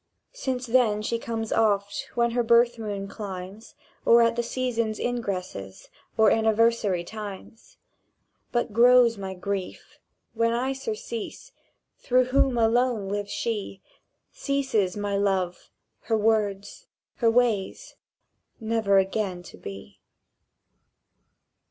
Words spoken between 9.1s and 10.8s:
my grief. When I